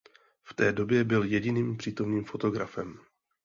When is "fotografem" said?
2.25-2.99